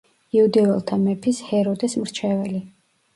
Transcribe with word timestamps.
იუდეველთა 0.35 0.97
მეფის 1.01 1.41
ჰეროდეს 1.49 1.97
მრჩეველი. 2.05 2.63